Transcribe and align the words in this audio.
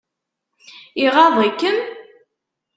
Iɣaḍ-ikem? 1.05 1.79